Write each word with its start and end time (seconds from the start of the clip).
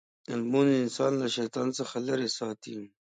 لمونځ 0.39 0.71
انسان 0.83 1.11
له 1.21 1.27
شیطان 1.35 1.67
څخه 1.77 1.95
لرې 2.07 2.29
ساتي. 2.37 2.75